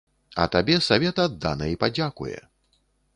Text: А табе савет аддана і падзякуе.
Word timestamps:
А 0.43 0.45
табе 0.55 0.77
савет 0.87 1.21
аддана 1.25 1.67
і 1.73 1.79
падзякуе. 1.83 2.35